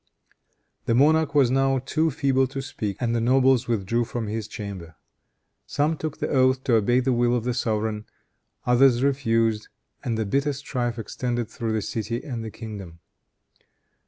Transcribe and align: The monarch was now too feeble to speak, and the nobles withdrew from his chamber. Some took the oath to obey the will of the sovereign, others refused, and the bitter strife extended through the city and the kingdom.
The 0.87 0.95
monarch 0.95 1.35
was 1.35 1.51
now 1.51 1.77
too 1.77 2.09
feeble 2.09 2.47
to 2.47 2.61
speak, 2.63 2.97
and 2.99 3.13
the 3.15 3.21
nobles 3.21 3.67
withdrew 3.67 4.03
from 4.05 4.25
his 4.25 4.47
chamber. 4.47 4.95
Some 5.67 5.95
took 5.95 6.17
the 6.17 6.29
oath 6.29 6.63
to 6.63 6.73
obey 6.73 7.01
the 7.01 7.13
will 7.13 7.35
of 7.35 7.43
the 7.43 7.53
sovereign, 7.53 8.05
others 8.65 9.03
refused, 9.03 9.67
and 10.03 10.17
the 10.17 10.25
bitter 10.25 10.53
strife 10.53 10.97
extended 10.97 11.49
through 11.51 11.73
the 11.73 11.83
city 11.83 12.23
and 12.23 12.43
the 12.43 12.49
kingdom. 12.49 12.97